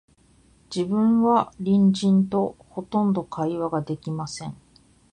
[0.75, 4.57] 自分は隣人と、ほとんど会話が出来ません